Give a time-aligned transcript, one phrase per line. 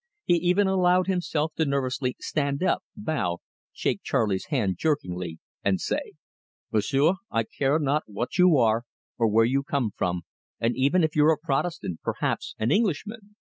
[0.25, 3.37] He even allowed himself to nervously stand up, bow,
[3.71, 6.13] shake Charley's hand jerkingly, and say:
[6.73, 8.81] "M'sieu', I care not what you are
[9.19, 10.23] or where you come from,
[10.59, 13.35] or even if you're a Protestant, perhaps an Englishman.